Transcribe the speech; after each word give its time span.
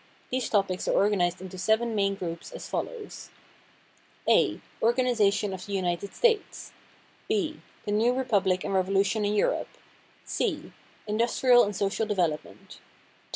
These 0.31 0.49
topics 0.49 0.87
are 0.87 0.93
organized 0.93 1.41
into 1.41 1.59
seven 1.59 1.93
main 1.93 2.15
groups, 2.15 2.51
as 2.51 2.67
follows: 2.67 3.29
A 4.27 4.59
"Organization 4.81 5.53
of 5.53 5.67
the 5.67 5.73
United 5.73 6.15
States." 6.15 6.71
B 7.27 7.61
"The 7.85 7.91
New 7.91 8.11
Republic 8.15 8.63
and 8.63 8.73
Revolution 8.73 9.25
in 9.25 9.35
Europe." 9.35 9.69
C 10.25 10.73
"Industrial 11.05 11.63
and 11.63 11.75
Social 11.75 12.07
Development." 12.07 12.79